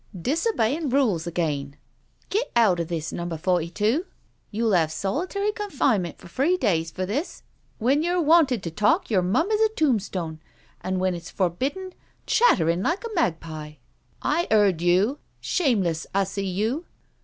[0.19, 3.13] "Disobeying rules again I Get out of this.
[3.13, 4.07] Number Forty two—
[4.49, 7.43] you'll have solitary confinement for three days for this—
[7.77, 10.39] when you're wanted to talk you're mum as a tombstone,
[10.83, 11.93] an' when it's forbidden,
[12.25, 13.73] chatterin' like a magpie
[14.23, 16.85] I I heard you— shameless 'ussie, you."